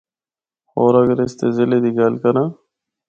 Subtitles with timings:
[0.73, 2.47] ہور اگر اس دے ضلع دی گل کراں۔